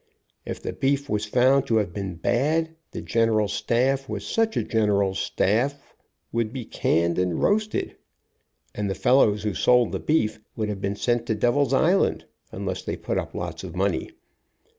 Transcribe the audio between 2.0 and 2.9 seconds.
bad,